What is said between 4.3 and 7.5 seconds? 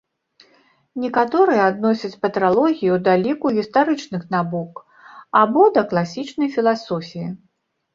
навук або да класічнай філасофіі.